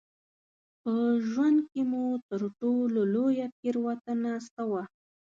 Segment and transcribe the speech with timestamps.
[0.81, 0.91] په
[1.27, 4.83] ژوند کې مو تر ټولو لویه تېروتنه څه وه؟